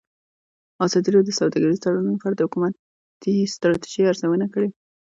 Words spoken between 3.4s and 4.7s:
ستراتیژۍ ارزونه کړې.